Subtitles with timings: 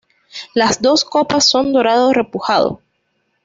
[0.55, 2.81] Las dos copas son dorado repujado.